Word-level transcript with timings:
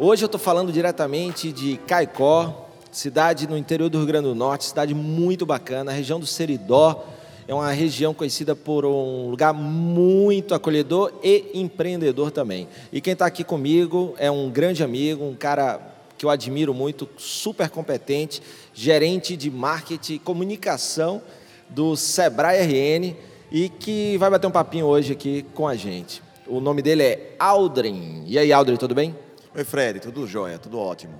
Hoje 0.00 0.22
eu 0.22 0.26
estou 0.26 0.38
falando 0.38 0.70
diretamente 0.70 1.50
de 1.50 1.76
Caicó, 1.78 2.68
cidade 2.88 3.48
no 3.48 3.58
interior 3.58 3.90
do 3.90 3.98
Rio 3.98 4.06
Grande 4.06 4.28
do 4.28 4.34
Norte, 4.34 4.66
cidade 4.66 4.94
muito 4.94 5.44
bacana, 5.44 5.90
a 5.90 5.94
região 5.94 6.20
do 6.20 6.26
Seridó. 6.26 7.04
É 7.48 7.52
uma 7.52 7.72
região 7.72 8.14
conhecida 8.14 8.54
por 8.54 8.86
um 8.86 9.28
lugar 9.28 9.52
muito 9.52 10.54
acolhedor 10.54 11.12
e 11.20 11.50
empreendedor 11.52 12.30
também. 12.30 12.68
E 12.92 13.00
quem 13.00 13.14
está 13.14 13.26
aqui 13.26 13.42
comigo 13.42 14.14
é 14.18 14.30
um 14.30 14.48
grande 14.48 14.84
amigo, 14.84 15.24
um 15.24 15.34
cara 15.34 15.80
que 16.16 16.24
eu 16.24 16.30
admiro 16.30 16.72
muito, 16.72 17.08
super 17.16 17.68
competente, 17.68 18.40
gerente 18.72 19.36
de 19.36 19.50
marketing 19.50 20.14
e 20.14 20.18
comunicação 20.20 21.20
do 21.68 21.96
Sebrae 21.96 22.60
RN 22.60 23.16
e 23.50 23.68
que 23.68 24.16
vai 24.16 24.30
bater 24.30 24.46
um 24.46 24.52
papinho 24.52 24.86
hoje 24.86 25.12
aqui 25.12 25.44
com 25.54 25.66
a 25.66 25.74
gente. 25.74 26.22
O 26.46 26.60
nome 26.60 26.82
dele 26.82 27.02
é 27.02 27.34
Aldrin. 27.36 28.22
E 28.28 28.38
aí, 28.38 28.52
Aldrin, 28.52 28.76
tudo 28.76 28.94
bem? 28.94 29.27
Oi, 29.54 29.64
Fred, 29.64 29.98
tudo 30.00 30.26
jóia, 30.26 30.58
tudo 30.58 30.78
ótimo. 30.78 31.14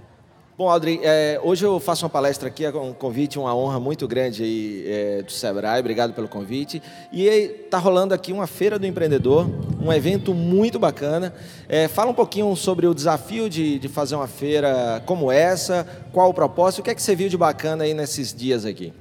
Bom, 0.57 0.69
Aldrin, 0.69 1.01
é, 1.03 1.41
hoje 1.43 1.65
eu 1.65 1.81
faço 1.81 2.05
uma 2.05 2.11
palestra 2.11 2.49
aqui, 2.49 2.65
é 2.65 2.71
um 2.71 2.93
convite, 2.93 3.39
uma 3.39 3.55
honra 3.57 3.81
muito 3.81 4.07
grande 4.07 4.43
aí, 4.43 4.85
é, 4.87 5.23
do 5.23 5.33
Sebrae, 5.33 5.81
obrigado 5.81 6.13
pelo 6.13 6.29
convite. 6.29 6.83
E 7.11 7.27
está 7.27 7.79
rolando 7.79 8.13
aqui 8.13 8.31
uma 8.31 8.47
Feira 8.47 8.79
do 8.79 8.87
Empreendedor, 8.87 9.49
um 9.81 9.91
evento 9.91 10.35
muito 10.35 10.79
bacana. 10.79 11.33
É, 11.69 11.89
fala 11.89 12.11
um 12.11 12.15
pouquinho 12.15 12.55
sobre 12.55 12.87
o 12.87 12.95
desafio 12.95 13.49
de, 13.49 13.79
de 13.79 13.89
fazer 13.89 14.15
uma 14.15 14.27
feira 14.27 15.03
como 15.07 15.33
essa, 15.33 15.87
qual 16.13 16.29
o 16.29 16.35
propósito, 16.35 16.81
o 16.81 16.83
que 16.83 16.91
é 16.91 16.95
que 16.95 17.03
você 17.03 17.17
viu 17.17 17.31
de 17.31 17.37
bacana 17.37 17.85
aí 17.85 17.95
nesses 17.95 18.35
dias 18.35 18.67
aqui? 18.67 18.93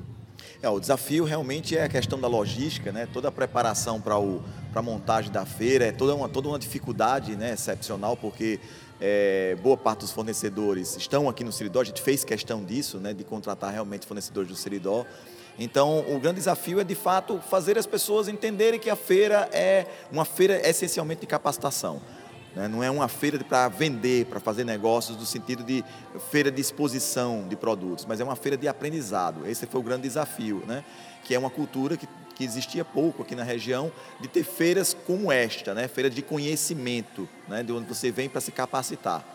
É, 0.60 0.68
o 0.68 0.80
desafio 0.80 1.24
realmente 1.24 1.78
é 1.78 1.84
a 1.84 1.90
questão 1.90 2.20
da 2.20 2.28
logística, 2.28 2.92
né? 2.92 3.08
toda 3.14 3.28
a 3.28 3.32
preparação 3.32 4.02
para 4.02 4.16
a 4.16 4.82
montagem 4.82 5.32
da 5.32 5.46
feira, 5.46 5.86
é 5.86 5.92
toda 5.92 6.16
uma, 6.16 6.28
toda 6.28 6.48
uma 6.48 6.58
dificuldade 6.58 7.36
né, 7.36 7.54
excepcional, 7.54 8.18
porque 8.18 8.60
é, 9.00 9.56
boa 9.62 9.78
parte 9.78 10.00
dos 10.00 10.12
fornecedores 10.12 10.98
estão 10.98 11.30
aqui 11.30 11.44
no 11.44 11.52
Seridó, 11.52 11.82
a 11.82 11.84
gente 11.84 12.02
fez 12.02 12.24
questão 12.24 12.64
disso, 12.64 12.98
né, 12.98 13.14
de 13.14 13.24
contratar 13.24 13.72
realmente 13.72 14.08
fornecedores 14.08 14.50
do 14.50 14.56
Seridó. 14.56 15.06
Então, 15.60 16.00
o 16.00 16.20
grande 16.20 16.38
desafio 16.38 16.80
é, 16.80 16.84
de 16.84 16.96
fato, 16.96 17.40
fazer 17.40 17.78
as 17.78 17.86
pessoas 17.86 18.28
entenderem 18.28 18.80
que 18.80 18.90
a 18.90 18.96
feira 18.96 19.48
é 19.52 19.86
uma 20.12 20.26
feira 20.26 20.68
essencialmente 20.68 21.22
de 21.22 21.28
capacitação. 21.28 22.02
Né? 22.58 22.68
Não 22.68 22.84
é 22.84 22.90
uma 22.90 23.08
feira 23.08 23.38
para 23.44 23.68
vender, 23.68 24.26
para 24.26 24.40
fazer 24.40 24.64
negócios, 24.64 25.16
no 25.16 25.26
sentido 25.26 25.64
de 25.64 25.86
feira 26.32 26.52
de 26.52 26.60
exposição 26.60 27.48
de 27.48 27.56
produtos, 27.56 28.04
mas 28.06 28.20
é 28.20 28.24
uma 28.24 28.36
feira 28.36 28.58
de 28.58 28.68
aprendizado. 28.68 29.48
Esse 29.48 29.68
foi 29.68 29.80
o 29.80 29.84
grande 29.84 30.02
desafio, 30.02 30.64
né? 30.66 30.84
que 31.24 31.36
é 31.36 31.40
uma 31.40 31.50
cultura 31.50 31.96
que 31.96 32.08
que 32.38 32.44
existia 32.44 32.86
pouco 32.86 33.24
aqui 33.24 33.34
na 33.34 33.42
região, 33.42 33.92
de 34.22 34.28
ter 34.28 34.44
feiras 34.44 34.94
como 34.94 35.32
esta, 35.32 35.74
né? 35.74 35.88
feira 35.88 36.08
de 36.08 36.22
conhecimento, 36.22 37.28
né? 37.48 37.64
de 37.64 37.72
onde 37.72 37.88
você 37.88 38.12
vem 38.12 38.30
para 38.30 38.40
se 38.40 38.52
capacitar. 38.52 39.26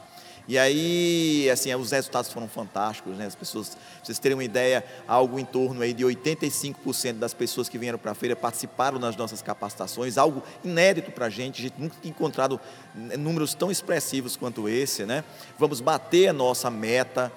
E 0.49 0.59
aí, 0.59 1.49
assim, 1.51 1.75
os 1.75 1.93
resultados 1.93 2.33
foram 2.33 2.49
fantásticos, 2.49 3.17
né? 3.17 3.27
As 3.27 3.35
pessoas, 3.35 3.71
pra 3.71 3.79
vocês 4.03 4.19
terem 4.19 4.37
uma 4.37 4.45
ideia, 4.45 4.85
algo 5.07 5.39
em 5.39 5.45
torno 5.45 5.83
aí 5.83 5.93
de 5.93 6.05
85% 6.05 7.15
das 7.15 7.33
pessoas 7.33 7.69
que 7.69 7.79
vieram 7.79 7.99
para 7.99 8.11
a 8.11 8.15
feira 8.15 8.35
participaram 8.35 8.99
das 8.99 9.17
nossas 9.17 9.41
capacitações, 9.41 10.19
algo 10.19 10.43
inédito 10.65 11.13
para 11.13 11.27
a 11.27 11.31
gente, 11.31 11.61
a 11.61 11.63
gente 11.63 11.81
nunca 11.81 11.97
tinha 12.01 12.11
encontrado 12.11 12.61
números 12.95 13.55
tão 13.55 13.71
expressivos 13.71 14.37
quanto 14.37 14.69
esse, 14.69 15.05
né? 15.05 15.23
Vamos 15.59 15.81
bater 15.81 16.29
a 16.29 16.33
nossa 16.33 16.71
meta, 16.71 17.33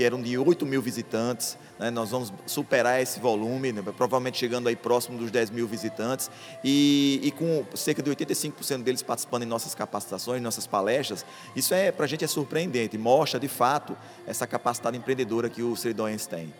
que 0.00 0.04
eram 0.04 0.22
de 0.22 0.38
8 0.38 0.64
mil 0.64 0.80
visitantes, 0.80 1.58
né? 1.78 1.90
Nós 1.90 2.10
vamos 2.10 2.32
superar 2.46 3.02
esse 3.02 3.20
volume, 3.20 3.70
né? 3.70 3.82
provavelmente 3.82 4.38
chegando 4.38 4.66
aí 4.66 4.74
próximo 4.74 5.18
dos 5.18 5.30
10 5.30 5.50
mil 5.50 5.68
visitantes 5.68 6.30
e, 6.64 7.20
e 7.22 7.30
com 7.30 7.66
cerca 7.74 8.02
de 8.02 8.10
85% 8.10 8.82
deles 8.82 9.02
participando 9.02 9.42
em 9.42 9.46
nossas 9.46 9.74
capacitações, 9.74 10.40
nossas 10.40 10.66
palestras. 10.66 11.22
Isso 11.54 11.74
é 11.74 11.92
para 11.92 12.06
a 12.06 12.08
gente 12.08 12.24
é 12.24 12.26
surpreendente, 12.26 12.96
mostra 12.96 13.38
de 13.38 13.48
fato 13.48 13.94
essa 14.26 14.46
capacidade 14.46 14.96
empreendedora 14.96 15.50
que 15.50 15.62
o 15.62 15.76
Seridóense 15.76 16.26
tem. 16.26 16.50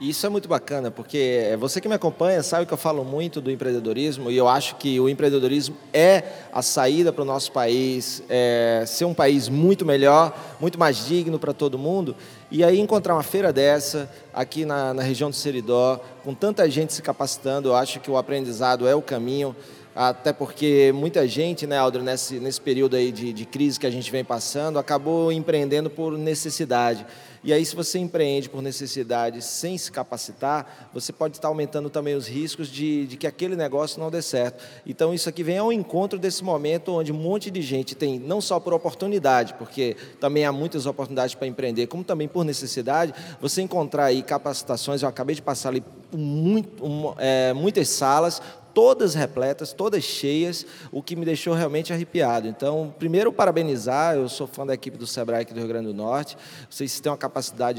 Isso 0.00 0.26
é 0.26 0.28
muito 0.28 0.48
bacana, 0.48 0.90
porque 0.90 1.46
é, 1.52 1.56
você 1.56 1.80
que 1.80 1.88
me 1.88 1.94
acompanha 1.94 2.42
sabe 2.42 2.66
que 2.66 2.74
eu 2.74 2.78
falo 2.78 3.04
muito 3.04 3.40
do 3.40 3.48
empreendedorismo 3.48 4.28
e 4.28 4.36
eu 4.36 4.48
acho 4.48 4.74
que 4.74 4.98
o 4.98 5.08
empreendedorismo 5.08 5.76
é 5.92 6.24
a 6.52 6.62
saída 6.62 7.12
para 7.12 7.22
o 7.22 7.24
nosso 7.24 7.52
país, 7.52 8.20
é 8.28 8.82
ser 8.88 9.04
um 9.04 9.14
país 9.14 9.48
muito 9.48 9.86
melhor, 9.86 10.36
muito 10.60 10.76
mais 10.80 11.06
digno 11.06 11.38
para 11.38 11.52
todo 11.52 11.78
mundo. 11.78 12.16
E 12.50 12.64
aí 12.64 12.80
encontrar 12.80 13.14
uma 13.14 13.22
feira 13.22 13.52
dessa 13.52 14.10
aqui 14.32 14.64
na, 14.64 14.92
na 14.92 15.02
região 15.02 15.30
do 15.30 15.36
Seridó, 15.36 16.00
com 16.24 16.34
tanta 16.34 16.68
gente 16.68 16.92
se 16.92 17.00
capacitando, 17.00 17.68
eu 17.68 17.76
acho 17.76 18.00
que 18.00 18.10
o 18.10 18.16
aprendizado 18.16 18.88
é 18.88 18.96
o 18.96 19.02
caminho 19.02 19.54
até 19.94 20.32
porque 20.32 20.92
muita 20.92 21.26
gente, 21.28 21.68
né, 21.68 21.78
Aldro, 21.78 22.02
nesse, 22.02 22.40
nesse 22.40 22.60
período 22.60 22.96
aí 22.96 23.12
de, 23.12 23.32
de 23.32 23.44
crise 23.44 23.78
que 23.78 23.86
a 23.86 23.90
gente 23.90 24.10
vem 24.10 24.24
passando, 24.24 24.76
acabou 24.76 25.30
empreendendo 25.30 25.88
por 25.88 26.18
necessidade. 26.18 27.06
E 27.44 27.52
aí, 27.52 27.62
se 27.62 27.76
você 27.76 27.98
empreende 27.98 28.48
por 28.48 28.62
necessidade 28.62 29.42
sem 29.42 29.76
se 29.76 29.92
capacitar, 29.92 30.88
você 30.94 31.12
pode 31.12 31.36
estar 31.36 31.48
aumentando 31.48 31.90
também 31.90 32.14
os 32.14 32.26
riscos 32.26 32.68
de, 32.68 33.06
de 33.06 33.18
que 33.18 33.26
aquele 33.26 33.54
negócio 33.54 34.00
não 34.00 34.10
dê 34.10 34.22
certo. 34.22 34.64
Então, 34.86 35.12
isso 35.12 35.28
aqui 35.28 35.42
vem 35.42 35.58
ao 35.58 35.70
encontro 35.70 36.18
desse 36.18 36.42
momento 36.42 36.92
onde 36.92 37.12
um 37.12 37.16
monte 37.16 37.50
de 37.50 37.60
gente 37.60 37.94
tem, 37.94 38.18
não 38.18 38.40
só 38.40 38.58
por 38.58 38.72
oportunidade, 38.72 39.52
porque 39.58 39.94
também 40.18 40.46
há 40.46 40.52
muitas 40.52 40.86
oportunidades 40.86 41.34
para 41.34 41.46
empreender, 41.46 41.86
como 41.86 42.02
também 42.02 42.26
por 42.26 42.46
necessidade, 42.46 43.12
você 43.38 43.60
encontrar 43.60 44.06
aí 44.06 44.22
capacitações. 44.22 45.02
Eu 45.02 45.10
acabei 45.10 45.36
de 45.36 45.42
passar 45.42 45.68
ali 45.68 45.84
muito, 46.10 46.82
um, 46.82 47.14
é, 47.18 47.52
muitas 47.52 47.90
salas 47.90 48.40
todas 48.74 49.14
repletas, 49.14 49.72
todas 49.72 50.02
cheias, 50.02 50.66
o 50.90 51.02
que 51.02 51.14
me 51.14 51.24
deixou 51.24 51.54
realmente 51.54 51.92
arrepiado. 51.92 52.48
Então, 52.48 52.92
primeiro, 52.98 53.32
parabenizar, 53.32 54.16
eu 54.16 54.28
sou 54.28 54.46
fã 54.46 54.66
da 54.66 54.74
equipe 54.74 54.98
do 54.98 55.06
Sebrae 55.06 55.42
aqui 55.42 55.54
do 55.54 55.60
Rio 55.60 55.68
Grande 55.68 55.86
do 55.86 55.94
Norte, 55.94 56.36
vocês 56.68 56.98
têm 56.98 57.10
uma 57.10 57.16
capacidade 57.16 57.33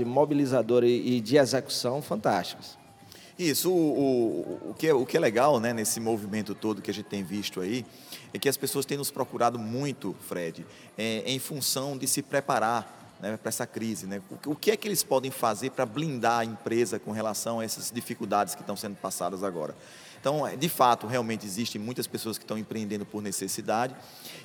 mobilizadora 0.05 0.87
e 0.87 1.19
de 1.19 1.37
execução 1.37 2.01
fantásticas. 2.01 2.77
Isso, 3.37 3.69
o, 3.69 3.73
o, 3.73 4.69
o, 4.69 4.73
que 4.73 4.87
é, 4.87 4.93
o 4.93 5.05
que 5.05 5.17
é 5.17 5.19
legal 5.19 5.59
né, 5.59 5.73
nesse 5.73 5.99
movimento 5.99 6.55
todo 6.55 6.81
que 6.81 6.89
a 6.89 6.93
gente 6.93 7.07
tem 7.07 7.21
visto 7.21 7.59
aí, 7.59 7.85
é 8.33 8.39
que 8.39 8.47
as 8.47 8.55
pessoas 8.55 8.85
têm 8.85 8.97
nos 8.97 9.11
procurado 9.11 9.59
muito, 9.59 10.15
Fred, 10.27 10.65
é, 10.97 11.23
em 11.25 11.37
função 11.37 11.97
de 11.97 12.07
se 12.07 12.21
preparar 12.21 13.15
né, 13.19 13.35
para 13.35 13.49
essa 13.49 13.67
crise. 13.67 14.07
Né? 14.07 14.21
O, 14.45 14.51
o 14.51 14.55
que 14.55 14.71
é 14.71 14.77
que 14.77 14.87
eles 14.87 15.03
podem 15.03 15.31
fazer 15.31 15.71
para 15.71 15.85
blindar 15.85 16.39
a 16.39 16.45
empresa 16.45 16.97
com 16.97 17.11
relação 17.11 17.59
a 17.59 17.65
essas 17.65 17.91
dificuldades 17.91 18.55
que 18.55 18.61
estão 18.61 18.77
sendo 18.77 18.95
passadas 18.95 19.43
agora? 19.43 19.75
Então, 20.25 20.47
é, 20.47 20.55
de 20.55 20.67
fato, 20.67 21.05
realmente 21.05 21.45
existem 21.45 21.79
muitas 21.79 22.07
pessoas 22.07 22.35
que 22.35 22.43
estão 22.43 22.57
empreendendo 22.57 23.05
por 23.05 23.21
necessidade 23.21 23.95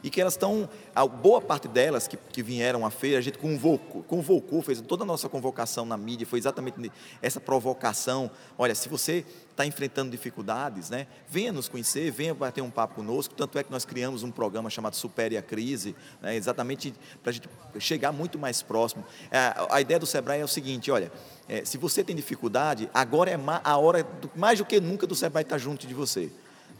e 0.03 0.11
que 0.11 0.21
elas 0.21 0.35
estão, 0.35 0.69
a 0.95 1.07
boa 1.07 1.41
parte 1.41 1.67
delas 1.69 2.07
que, 2.07 2.19
que 2.19 2.43
vieram 2.43 2.85
à 2.85 2.91
feira, 2.91 3.17
a 3.17 3.23
gente 3.23 3.39
convocou, 3.39 4.03
convocou, 4.03 4.61
fez 4.61 4.79
toda 4.83 5.05
a 5.05 5.07
nossa 5.07 5.27
convocação 5.27 5.87
na 5.87 5.97
mídia, 5.97 6.27
foi 6.27 6.39
exatamente 6.39 6.93
essa 7.23 7.41
provocação. 7.41 8.31
Olha, 8.59 8.75
se 8.75 8.91
você 8.91 9.25
está 9.61 9.67
enfrentando 9.67 10.11
dificuldades, 10.11 10.89
né, 10.89 11.07
venha 11.29 11.53
nos 11.53 11.69
conhecer, 11.69 12.11
venha 12.11 12.35
bater 12.35 12.63
um 12.63 12.71
papo 12.71 12.95
conosco. 12.95 13.35
Tanto 13.35 13.59
é 13.59 13.63
que 13.63 13.71
nós 13.71 13.85
criamos 13.85 14.23
um 14.23 14.31
programa 14.31 14.71
chamado 14.71 14.97
Supere 14.97 15.37
a 15.37 15.43
Crise, 15.43 15.95
né, 16.21 16.35
exatamente 16.35 16.95
para 17.23 17.31
a 17.31 17.33
gente 17.33 17.49
chegar 17.79 18.13
muito 18.13 18.39
mais 18.39 18.63
próximo. 18.63 19.05
É, 19.31 19.55
a 19.71 19.81
ideia 19.81 20.01
do 20.01 20.07
Sebrae 20.07 20.41
é 20.41 20.45
o 20.45 20.49
seguinte: 20.49 20.91
olha, 20.91 21.13
é, 21.49 21.65
se 21.65 21.77
você 21.77 22.03
tem 22.03 22.17
dificuldade, 22.17 22.89
agora 22.95 23.31
é 23.31 23.39
a 23.65 23.77
hora, 23.77 24.07
mais 24.35 24.59
do 24.59 24.65
que 24.65 24.81
nunca, 24.81 25.07
do 25.07 25.15
Sebrae 25.15 25.43
estar 25.43 25.57
tá 25.57 25.59
junto 25.59 25.87
de 25.87 25.95
você. 25.95 26.31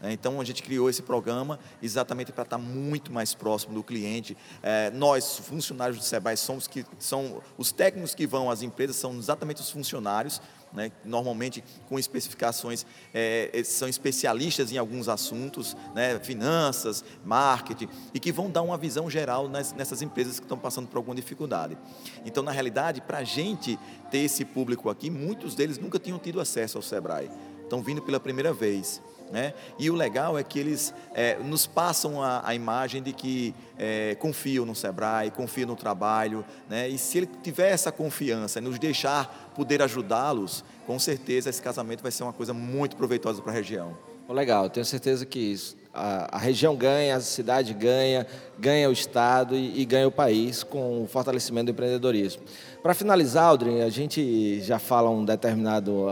É, 0.01 0.11
então 0.11 0.41
a 0.41 0.43
gente 0.43 0.63
criou 0.63 0.89
esse 0.89 1.01
programa 1.01 1.59
exatamente 1.81 2.31
para 2.31 2.43
estar 2.43 2.57
muito 2.57 3.11
mais 3.11 3.33
próximo 3.33 3.73
do 3.73 3.83
cliente. 3.83 4.35
É, 4.63 4.89
nós, 4.91 5.37
funcionários 5.37 5.97
do 5.97 6.03
Sebrae, 6.03 6.37
somos 6.37 6.67
que 6.67 6.85
são 6.97 7.41
os 7.57 7.71
técnicos 7.71 8.15
que 8.15 8.25
vão 8.25 8.49
às 8.49 8.61
empresas, 8.61 8.95
são 8.95 9.17
exatamente 9.17 9.61
os 9.61 9.69
funcionários 9.69 10.41
né, 10.73 10.91
normalmente 11.03 11.63
com 11.87 11.99
especificações, 11.99 12.85
é, 13.13 13.61
são 13.63 13.87
especialistas 13.87 14.71
em 14.71 14.77
alguns 14.77 15.09
assuntos, 15.09 15.75
né, 15.93 16.19
finanças, 16.19 17.03
marketing, 17.25 17.89
e 18.13 18.19
que 18.19 18.31
vão 18.31 18.49
dar 18.49 18.61
uma 18.61 18.77
visão 18.77 19.09
geral 19.09 19.49
nessas 19.49 20.01
empresas 20.01 20.39
que 20.39 20.45
estão 20.45 20.57
passando 20.57 20.87
por 20.87 20.97
alguma 20.97 21.15
dificuldade. 21.15 21.77
Então, 22.25 22.43
na 22.43 22.51
realidade, 22.51 23.01
para 23.01 23.19
a 23.19 23.23
gente 23.23 23.77
ter 24.09 24.19
esse 24.19 24.45
público 24.45 24.89
aqui, 24.89 25.09
muitos 25.09 25.55
deles 25.55 25.77
nunca 25.77 25.99
tinham 25.99 26.17
tido 26.17 26.39
acesso 26.39 26.77
ao 26.77 26.81
Sebrae, 26.81 27.29
estão 27.63 27.81
vindo 27.81 28.01
pela 28.01 28.19
primeira 28.19 28.53
vez. 28.53 29.01
Né? 29.31 29.53
E 29.79 29.89
o 29.89 29.95
legal 29.95 30.37
é 30.37 30.43
que 30.43 30.59
eles 30.59 30.93
é, 31.13 31.37
nos 31.37 31.65
passam 31.65 32.21
a, 32.21 32.41
a, 32.45 32.53
imagem 32.53 33.01
de 33.01 33.13
que 33.13 33.55
é, 33.77 34.15
confiam 34.15 34.65
no 34.65 34.75
Sebrae, 34.75 35.31
confiam 35.31 35.67
no 35.67 35.75
trabalho, 35.75 36.43
né? 36.69 36.89
e 36.89 36.97
se 36.97 37.19
ele 37.19 37.29
tiver 37.41 37.69
essa 37.69 37.91
confiança 37.91 38.59
e 38.59 38.61
nos 38.61 38.77
deixar 38.77 39.53
poder 39.55 39.81
ajudá-los, 39.81 40.65
com 40.85 40.99
certeza 40.99 41.49
esse 41.49 41.61
casamento 41.61 42.01
vai 42.01 42.11
ser 42.11 42.23
uma 42.23 42.33
coisa 42.33 42.53
muito 42.53 42.97
proveitosa 42.97 43.41
para 43.41 43.53
a 43.53 43.55
região. 43.55 43.97
Legal, 44.27 44.69
tenho 44.69 44.85
certeza 44.85 45.25
que 45.25 45.39
isso, 45.39 45.75
a, 45.93 46.37
a, 46.37 46.39
região 46.39 46.75
ganha, 46.75 47.17
a 47.17 47.19
cidade 47.19 47.73
ganha, 47.73 48.25
ganha 48.57 48.89
o 48.89 48.93
Estado 48.93 49.55
e, 49.55 49.81
e, 49.81 49.85
ganha 49.85 50.07
o 50.07 50.11
país 50.11 50.63
com 50.63 51.03
o 51.03 51.07
fortalecimento 51.07 51.65
do 51.65 51.71
empreendedorismo. 51.71 52.41
Para 52.81 52.93
finalizar, 52.93 53.45
Aldrin, 53.45 53.81
a 53.81 53.89
gente 53.89 54.61
já 54.61 54.79
fala 54.79 55.09
um 55.09 55.25
determinado 55.25 56.07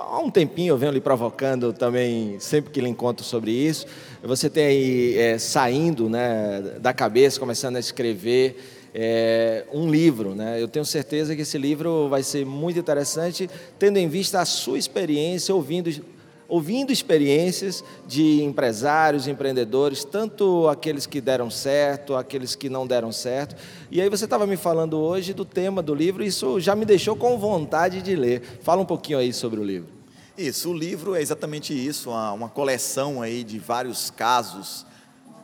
há 0.00 0.18
um 0.18 0.30
tempinho 0.30 0.72
eu 0.72 0.78
venho 0.78 0.92
lhe 0.92 1.00
provocando 1.00 1.72
também, 1.72 2.38
sempre 2.40 2.70
que 2.70 2.80
lhe 2.80 2.88
encontro 2.88 3.24
sobre 3.24 3.50
isso. 3.50 3.86
Você 4.22 4.48
tem 4.48 4.64
aí 4.64 5.18
é, 5.18 5.38
saindo 5.38 6.08
né, 6.08 6.60
da 6.80 6.92
cabeça, 6.92 7.38
começando 7.38 7.76
a 7.76 7.80
escrever 7.80 8.56
é, 8.94 9.64
um 9.72 9.90
livro. 9.90 10.34
Né? 10.34 10.60
Eu 10.60 10.68
tenho 10.68 10.84
certeza 10.84 11.34
que 11.34 11.42
esse 11.42 11.58
livro 11.58 12.08
vai 12.08 12.22
ser 12.22 12.44
muito 12.44 12.78
interessante, 12.78 13.48
tendo 13.78 13.98
em 13.98 14.08
vista 14.08 14.40
a 14.40 14.44
sua 14.44 14.78
experiência, 14.78 15.54
ouvindo 15.54 15.90
ouvindo 16.52 16.92
experiências 16.92 17.82
de 18.06 18.42
empresários, 18.42 19.26
empreendedores, 19.26 20.04
tanto 20.04 20.68
aqueles 20.68 21.06
que 21.06 21.18
deram 21.18 21.48
certo, 21.48 22.14
aqueles 22.14 22.54
que 22.54 22.68
não 22.68 22.86
deram 22.86 23.10
certo. 23.10 23.56
E 23.90 24.02
aí 24.02 24.10
você 24.10 24.24
estava 24.24 24.46
me 24.46 24.58
falando 24.58 24.98
hoje 24.98 25.32
do 25.32 25.46
tema 25.46 25.82
do 25.82 25.94
livro, 25.94 26.22
e 26.22 26.26
isso 26.26 26.60
já 26.60 26.76
me 26.76 26.84
deixou 26.84 27.16
com 27.16 27.38
vontade 27.38 28.02
de 28.02 28.14
ler. 28.14 28.42
Fala 28.60 28.82
um 28.82 28.84
pouquinho 28.84 29.18
aí 29.18 29.32
sobre 29.32 29.60
o 29.60 29.64
livro. 29.64 29.88
Isso, 30.36 30.68
o 30.68 30.74
livro 30.74 31.14
é 31.14 31.22
exatamente 31.22 31.72
isso, 31.72 32.10
uma, 32.10 32.50
coleção 32.50 33.22
aí 33.22 33.44
de 33.44 33.58
vários 33.58 34.10
casos 34.10 34.84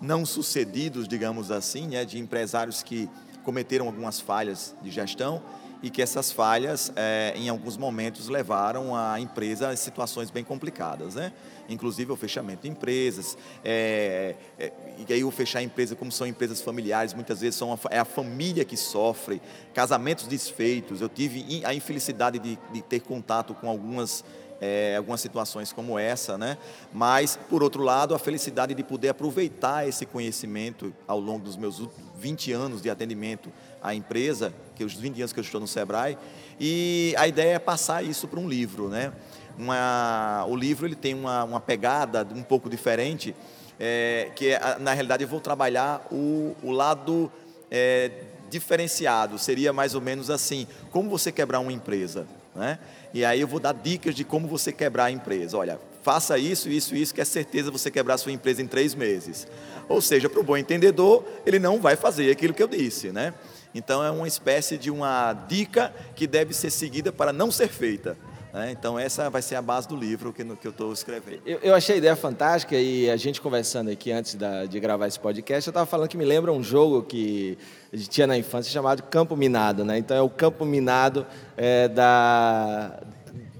não 0.02 0.26
sucedidos, 0.26 1.08
digamos 1.08 1.50
assim, 1.50 1.86
né, 1.86 2.04
de 2.04 2.18
empresários 2.18 2.82
que 2.82 3.08
cometeram 3.44 3.86
algumas 3.86 4.20
falhas 4.20 4.74
de 4.82 4.90
gestão 4.90 5.40
e 5.82 5.90
que 5.90 6.02
essas 6.02 6.32
falhas, 6.32 6.92
é, 6.96 7.32
em 7.36 7.48
alguns 7.48 7.76
momentos, 7.76 8.28
levaram 8.28 8.96
a 8.96 9.20
empresa 9.20 9.68
a 9.68 9.76
situações 9.76 10.30
bem 10.30 10.42
complicadas, 10.42 11.14
né? 11.14 11.32
Inclusive 11.68 12.10
o 12.10 12.16
fechamento 12.16 12.62
de 12.62 12.68
empresas, 12.68 13.36
é, 13.64 14.34
é, 14.58 14.72
e 15.06 15.12
aí 15.12 15.22
o 15.22 15.30
fechar 15.30 15.60
a 15.60 15.62
empresa, 15.62 15.94
como 15.94 16.10
são 16.10 16.26
empresas 16.26 16.60
familiares, 16.60 17.14
muitas 17.14 17.40
vezes 17.40 17.56
são 17.56 17.72
a, 17.72 17.78
é 17.90 17.98
a 17.98 18.04
família 18.04 18.64
que 18.64 18.76
sofre, 18.76 19.40
casamentos 19.72 20.26
desfeitos. 20.26 21.00
Eu 21.00 21.08
tive 21.08 21.62
a 21.64 21.74
infelicidade 21.74 22.38
de, 22.38 22.58
de 22.72 22.82
ter 22.82 23.00
contato 23.00 23.54
com 23.54 23.68
algumas 23.68 24.24
é, 24.60 24.96
algumas 24.96 25.20
situações 25.20 25.72
como 25.72 25.98
essa, 25.98 26.36
né? 26.36 26.58
Mas, 26.92 27.38
por 27.48 27.62
outro 27.62 27.82
lado, 27.82 28.14
a 28.14 28.18
felicidade 28.18 28.74
de 28.74 28.82
poder 28.82 29.10
aproveitar 29.10 29.88
esse 29.88 30.04
conhecimento 30.04 30.92
ao 31.06 31.20
longo 31.20 31.44
dos 31.44 31.56
meus 31.56 31.82
20 32.16 32.52
anos 32.52 32.82
de 32.82 32.90
atendimento 32.90 33.52
à 33.82 33.94
empresa, 33.94 34.52
que 34.74 34.84
os 34.84 34.94
20 34.94 35.20
anos 35.20 35.32
que 35.32 35.40
eu 35.40 35.44
estou 35.44 35.60
no 35.60 35.68
Sebrae, 35.68 36.18
e 36.58 37.14
a 37.16 37.28
ideia 37.28 37.54
é 37.54 37.58
passar 37.58 38.02
isso 38.02 38.26
para 38.26 38.40
um 38.40 38.48
livro, 38.48 38.88
né? 38.88 39.12
Uma, 39.56 40.44
o 40.48 40.54
livro 40.54 40.86
ele 40.86 40.94
tem 40.94 41.14
uma, 41.14 41.44
uma 41.44 41.60
pegada 41.60 42.26
um 42.34 42.42
pouco 42.42 42.70
diferente, 42.70 43.34
é, 43.78 44.30
que 44.34 44.48
é, 44.48 44.78
na 44.78 44.92
realidade 44.92 45.22
eu 45.22 45.28
vou 45.28 45.40
trabalhar 45.40 46.06
o, 46.12 46.54
o 46.62 46.70
lado 46.70 47.30
é, 47.70 48.10
diferenciado, 48.48 49.38
seria 49.38 49.72
mais 49.72 49.94
ou 49.94 50.00
menos 50.00 50.30
assim, 50.30 50.66
como 50.90 51.10
você 51.10 51.30
quebrar 51.30 51.60
uma 51.60 51.72
empresa, 51.72 52.26
né? 52.54 52.78
E 53.12 53.24
aí 53.24 53.40
eu 53.40 53.46
vou 53.46 53.60
dar 53.60 53.72
dicas 53.72 54.14
de 54.14 54.24
como 54.24 54.46
você 54.48 54.72
quebrar 54.72 55.06
a 55.06 55.10
empresa. 55.10 55.56
Olha, 55.56 55.78
faça 56.02 56.38
isso, 56.38 56.68
isso, 56.68 56.94
isso, 56.94 57.14
que 57.14 57.20
é 57.20 57.24
certeza 57.24 57.70
você 57.70 57.90
quebrar 57.90 58.14
a 58.14 58.18
sua 58.18 58.32
empresa 58.32 58.62
em 58.62 58.66
três 58.66 58.94
meses. 58.94 59.46
Ou 59.88 60.00
seja, 60.00 60.28
para 60.28 60.40
o 60.40 60.42
bom 60.42 60.56
entendedor, 60.56 61.24
ele 61.46 61.58
não 61.58 61.80
vai 61.80 61.96
fazer 61.96 62.30
aquilo 62.30 62.52
que 62.54 62.62
eu 62.62 62.68
disse, 62.68 63.10
né? 63.10 63.34
Então 63.74 64.02
é 64.02 64.10
uma 64.10 64.26
espécie 64.26 64.76
de 64.76 64.90
uma 64.90 65.32
dica 65.32 65.94
que 66.14 66.26
deve 66.26 66.54
ser 66.54 66.70
seguida 66.70 67.12
para 67.12 67.32
não 67.32 67.50
ser 67.50 67.68
feita. 67.68 68.16
Né? 68.52 68.70
Então 68.72 68.98
essa 68.98 69.28
vai 69.28 69.42
ser 69.42 69.56
a 69.56 69.62
base 69.62 69.86
do 69.86 69.96
livro 69.96 70.32
que, 70.32 70.44
que 70.44 70.66
eu 70.66 70.70
estou 70.70 70.92
escrevendo. 70.92 71.40
Eu, 71.44 71.58
eu, 71.58 71.74
achei 71.74 71.96
a 71.96 71.98
ideia 71.98 72.16
fantástica 72.16 72.76
e 72.76 73.10
a 73.10 73.16
gente 73.16 73.40
conversando 73.40 73.90
aqui 73.90 74.10
antes 74.10 74.34
da, 74.34 74.64
de 74.64 74.80
gravar 74.80 75.06
esse 75.06 75.20
podcast, 75.20 75.68
eu 75.68 75.70
estava 75.70 75.86
falando 75.86 76.08
que 76.08 76.16
me 76.16 76.24
lembra 76.24 76.52
um 76.52 76.62
jogo 76.62 77.02
que 77.02 77.58
a 77.92 77.96
gente 77.96 78.08
tinha 78.08 78.26
na 78.26 78.36
infância 78.36 78.72
chamado 78.72 79.02
Campo 79.02 79.36
Minado. 79.36 79.84
Né? 79.84 79.98
Então 79.98 80.16
é 80.16 80.22
o 80.22 80.30
campo 80.30 80.64
minado 80.64 81.26
é, 81.56 81.88
da, 81.88 83.00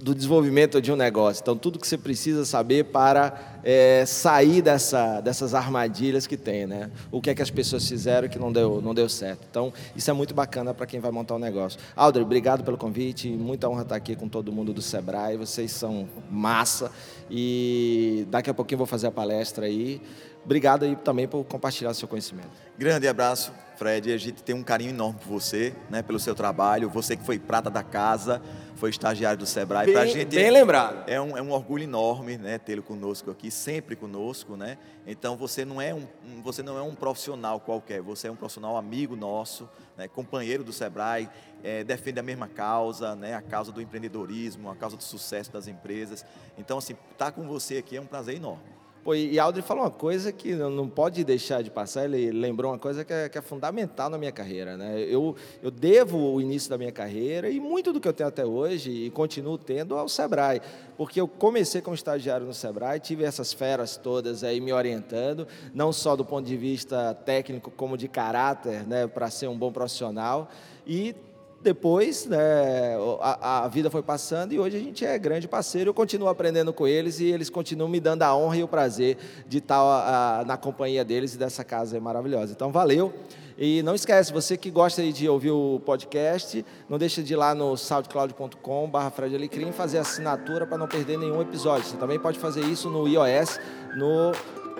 do 0.09 0.15
desenvolvimento 0.15 0.81
de 0.81 0.91
um 0.91 0.97
negócio. 0.97 1.43
Então, 1.43 1.55
tudo 1.55 1.79
que 1.79 1.87
você 1.87 1.99
precisa 1.99 2.47
saber 2.47 2.85
para 2.85 3.61
é, 3.63 4.07
sair 4.07 4.63
dessa, 4.63 5.21
dessas 5.21 5.53
armadilhas 5.53 6.27
que 6.27 6.37
tem, 6.37 6.67
né? 6.67 6.91
O 7.13 7.21
que 7.21 7.29
é 7.29 7.35
que 7.35 7.43
as 7.43 7.51
pessoas 7.51 7.87
fizeram 7.87 8.27
que 8.27 8.39
não 8.39 8.51
deu, 8.51 8.81
não 8.81 8.95
deu 8.95 9.07
certo. 9.07 9.47
Então, 9.51 9.71
isso 9.95 10.11
é 10.11 10.15
muito 10.15 10.33
bacana 10.33 10.73
para 10.73 10.87
quem 10.87 10.99
vai 10.99 11.11
montar 11.11 11.35
um 11.35 11.39
negócio. 11.39 11.79
Aldre, 11.95 12.23
obrigado 12.23 12.65
pelo 12.65 12.79
convite. 12.79 13.29
Muita 13.29 13.69
honra 13.69 13.83
estar 13.83 13.97
aqui 13.97 14.17
com 14.17 14.29
todo 14.29 14.51
mundo 14.51 14.73
do 14.73 14.81
Sebrae. 14.81 15.37
Vocês 15.37 15.73
são 15.73 16.09
massa. 16.31 16.91
E 17.31 18.27
daqui 18.31 18.49
a 18.49 18.55
pouquinho 18.55 18.79
vou 18.79 18.87
fazer 18.87 19.09
a 19.09 19.13
palestra 19.13 19.67
aí. 19.67 20.01
Obrigado 20.49 20.87
aí 20.87 20.97
também 20.97 21.29
por 21.29 21.45
compartilhar 21.45 21.93
seu 21.93 22.09
conhecimento. 22.09 22.49
Grande 22.79 23.07
abraço, 23.07 23.53
Fred. 23.77 24.11
A 24.11 24.17
gente 24.17 24.43
tem 24.43 24.55
um 24.55 24.63
carinho 24.63 24.89
enorme 24.89 25.21
por 25.21 25.29
você, 25.29 25.75
né, 25.91 26.01
pelo 26.01 26.19
seu 26.19 26.35
trabalho. 26.35 26.89
Você 26.89 27.19
que 27.19 27.23
foi 27.23 27.39
prata 27.39 27.69
da 27.69 27.83
casa 27.83 28.41
foi 28.75 28.89
estagiário 28.89 29.39
do 29.39 29.45
Sebrae. 29.45 29.85
Bem, 29.85 29.95
pra 29.95 30.07
gente 30.07 30.35
bem 30.35 30.51
lembrado. 30.51 31.07
É 31.07 31.21
um, 31.21 31.37
é 31.37 31.43
um 31.43 31.51
orgulho 31.51 31.85
enorme 31.85 32.39
né, 32.39 32.57
tê-lo 32.57 32.83
conosco 32.83 33.31
aqui, 33.31 33.51
sempre 33.51 33.95
conosco. 33.95 34.57
Né? 34.57 34.79
Então 35.07 35.37
você 35.37 35.67
não, 35.67 35.83
é 35.83 35.93
um, 35.93 36.07
você 36.43 36.63
não 36.63 36.79
é 36.79 36.83
um 36.83 36.95
profissional 36.95 37.61
qualquer, 37.61 38.01
você 38.01 38.29
é 38.29 38.31
um 38.31 38.37
profissional 38.37 38.79
amigo 38.79 39.15
nosso, 39.15 39.69
né, 39.99 40.09
companheiro 40.09 40.65
do 40.65 40.73
Sebrae, 40.73 41.29
é, 41.63 41.85
defende 41.85 42.21
a 42.21 42.23
mesma 42.23 42.49
causa, 42.49 43.15
né, 43.15 43.35
a 43.35 43.43
causa 43.43 43.71
do 43.71 43.83
empreendedorismo, 43.83 44.71
a 44.71 44.77
causa 44.77 44.97
do 44.97 45.03
sucesso 45.03 45.53
das 45.53 45.69
empresas. 45.69 46.25
Então, 46.57 46.79
assim, 46.79 46.95
estar 47.13 47.27
tá 47.27 47.33
com 47.33 47.47
você 47.47 47.77
aqui 47.77 47.99
é 47.99 48.01
um 48.01 48.07
prazer 48.07 48.37
enorme. 48.37 48.78
Pô, 49.05 49.15
e 49.15 49.39
Aldri 49.39 49.63
falou 49.63 49.85
uma 49.85 49.91
coisa 49.91 50.33
que 50.33 50.55
não 50.55 50.89
pode 50.89 51.25
deixar 51.25 51.63
de 51.63 51.71
passar, 51.71 52.05
ele 52.05 52.31
lembrou 52.31 52.73
uma 52.73 52.79
coisa 52.79 53.05
que 53.05 53.13
é, 53.13 53.29
que 53.29 53.39
é, 53.39 53.43
fundamental 53.43 54.11
na 54.11 54.19
minha 54.19 54.33
carreira. 54.33 54.77
Né? 54.77 55.01
Eu, 55.01 55.35
eu 55.63 55.71
devo 55.71 56.19
o 56.35 56.41
início 56.41 56.69
da 56.69 56.77
minha 56.77 56.93
carreira 56.93 57.49
e 57.49 57.61
muito 57.61 57.93
do 57.93 58.01
que 58.01 58.09
eu 58.09 58.13
tenho 58.13 58.29
até 58.29 58.45
hoje 58.45 58.91
e 58.91 59.11
continuo 59.11 59.57
tendo 59.57 59.97
ao 59.97 60.09
Sebrae, 60.09 60.61
porque 60.97 61.21
eu 61.21 61.29
comecei 61.29 61.81
como 61.81 61.95
estagiário 61.95 62.47
no 62.47 62.53
Sebrae, 62.53 63.01
tive 63.01 63.25
essas 63.25 63.53
feras 63.53 63.97
todas 63.97 64.43
aí 64.45 64.61
me 64.61 64.73
orientando, 64.73 65.47
não 65.73 65.93
só 65.93 66.17
do 66.17 66.25
ponto 66.25 66.47
de 66.47 66.57
vista 66.57 67.15
técnico, 67.15 67.71
como 67.71 67.97
de 67.97 68.09
caráter, 68.09 68.87
né, 68.87 69.07
para 69.07 69.31
ser 69.31 69.49
um 69.49 69.57
bom 69.57 69.73
profissional, 69.73 70.51
e 70.87 71.15
depois, 71.61 72.27
né, 72.27 72.97
a, 73.21 73.65
a, 73.65 73.69
vida 73.69 73.91
foi 73.91 74.03
passando 74.03 74.53
e 74.53 74.59
hoje 74.59 74.77
a 74.77 74.81
gente 74.81 75.05
é 75.05 75.19
grande 75.19 75.49
parceiro. 75.49 75.91
Eu 75.91 75.95
continuo 75.95 76.29
aprendendo 76.29 76.73
com 76.73 76.87
eles 76.87 77.19
e 77.19 77.27
eles 77.27 77.51
continuam 77.51 77.91
me 77.91 77.99
dando 77.99 78.23
a 78.23 78.35
honra 78.35 78.59
e 78.59 78.63
o 78.63 78.69
prazer 78.69 79.17
de 79.47 79.59
estar 79.59 79.81
a, 79.81 80.41
a, 80.41 80.45
na 80.45 80.57
companhia 80.57 81.05
deles 81.05 81.35
e 81.35 81.39
dessa 81.39 81.65
casa 81.65 81.99
maravilhosa. 82.01 82.53
Então, 82.53 82.71
valeu. 82.71 83.13
E 83.61 83.83
não 83.83 83.93
esquece, 83.93 84.33
você 84.33 84.57
que 84.57 84.71
gosta 84.71 85.03
de 85.13 85.29
ouvir 85.29 85.51
o 85.51 85.83
podcast, 85.85 86.65
não 86.89 86.97
deixa 86.97 87.25
de 87.25 87.33
ir 87.33 87.37
lá 87.37 87.57
no 87.57 87.77
soundcloud.com.br 87.77 89.11
Fred 89.13 89.35
Alecrim 89.35 89.73
fazer 89.73 89.99
assinatura 89.99 90.65
para 90.65 90.79
não 90.79 90.87
perder 90.87 91.19
nenhum 91.19 91.43
episódio. 91.43 91.85
Você 91.85 91.97
também 91.97 92.21
pode 92.21 92.39
fazer 92.39 92.61
isso 92.61 92.89
no 92.89 93.09
iOS, 93.09 93.59
no 93.97 94.31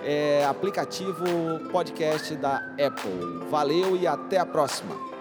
é, 0.01 0.45
aplicativo 0.45 1.25
podcast 1.73 2.33
da 2.37 2.55
Apple. 2.55 3.49
Valeu 3.49 3.97
e 3.97 4.07
até 4.07 4.37
a 4.37 4.45
próxima. 4.45 5.18